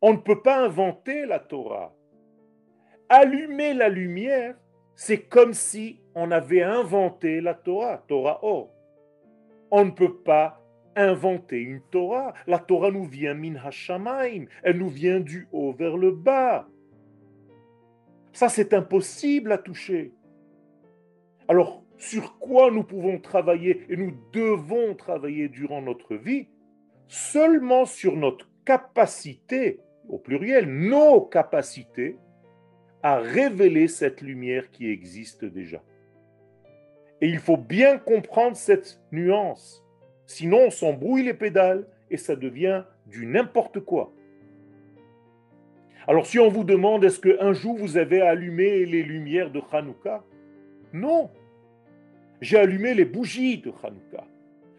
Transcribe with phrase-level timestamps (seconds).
[0.00, 1.92] On ne peut pas inventer la Torah.
[3.08, 4.54] Allumer la lumière,
[4.94, 8.70] c'est comme si on avait inventé la Torah, Torah Or.
[9.70, 10.62] On ne peut pas
[10.94, 12.32] inventer une Torah.
[12.46, 16.68] La Torah nous vient min hashamaim, elle nous vient du haut vers le bas.
[18.32, 20.12] Ça, c'est impossible à toucher.
[21.48, 26.46] Alors, sur quoi nous pouvons travailler et nous devons travailler durant notre vie?
[27.08, 32.16] Seulement sur notre capacité, au pluriel, nos capacités,
[33.02, 35.82] à révéler cette lumière qui existe déjà.
[37.20, 39.84] Et il faut bien comprendre cette nuance.
[40.26, 44.12] Sinon, on s'embrouille les pédales et ça devient du n'importe quoi.
[46.06, 50.24] Alors, si on vous demande est-ce qu'un jour vous avez allumé les lumières de Hanouka?
[50.92, 51.30] Non.
[52.40, 54.24] J'ai allumé les bougies de Hanouka.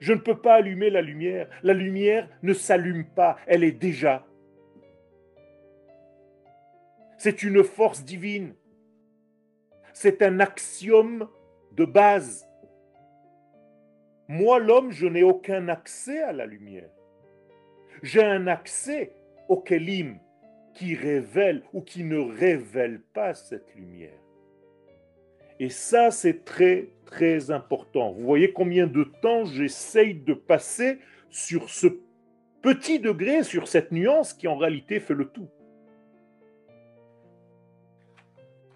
[0.00, 1.48] Je ne peux pas allumer la lumière.
[1.62, 4.26] La lumière ne s'allume pas, elle est déjà.
[7.24, 8.52] C'est une force divine.
[9.92, 11.28] C'est un axiome
[11.70, 12.48] de base.
[14.26, 16.90] Moi, l'homme, je n'ai aucun accès à la lumière.
[18.02, 19.14] J'ai un accès
[19.48, 20.18] au kelim
[20.74, 24.18] qui révèle ou qui ne révèle pas cette lumière.
[25.60, 28.10] Et ça, c'est très, très important.
[28.14, 30.98] Vous voyez combien de temps j'essaye de passer
[31.30, 31.86] sur ce
[32.62, 35.48] petit degré, sur cette nuance qui en réalité fait le tout.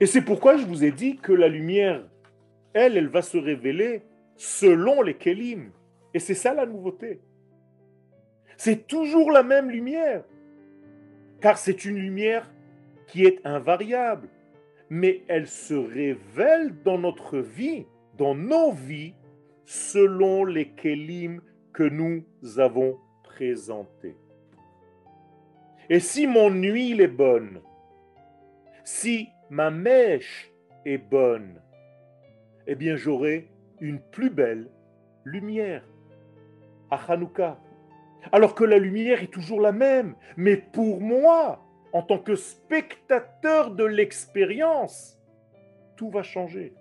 [0.00, 2.02] Et c'est pourquoi je vous ai dit que la lumière,
[2.74, 4.02] elle, elle va se révéler
[4.36, 5.70] selon les Kélim.
[6.12, 7.20] Et c'est ça la nouveauté.
[8.56, 10.24] C'est toujours la même lumière.
[11.40, 12.50] Car c'est une lumière
[13.06, 14.28] qui est invariable.
[14.90, 17.86] Mais elle se révèle dans notre vie,
[18.16, 19.14] dans nos vies,
[19.64, 21.40] selon les Kélim
[21.72, 22.24] que nous
[22.58, 24.16] avons présentés.
[25.88, 27.60] Et si mon huile est bonne,
[28.84, 30.52] si ma mèche
[30.84, 31.60] est bonne,
[32.66, 33.48] eh bien j'aurai
[33.80, 34.68] une plus belle
[35.24, 35.82] lumière
[36.90, 37.58] à Hanouka.
[38.32, 40.14] Alors que la lumière est toujours la même.
[40.36, 45.18] Mais pour moi, en tant que spectateur de l'expérience,
[45.96, 46.74] tout va changer.